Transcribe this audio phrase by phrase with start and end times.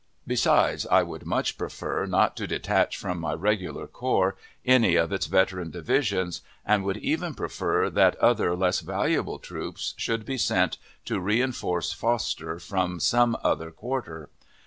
[0.25, 4.35] Besides, I would much prefer not to detach from my regular corps
[4.65, 10.25] any of its veteran divisions, and would even prefer that other less valuable troops should
[10.25, 14.31] be sent to reenforce Foster from some other quarter.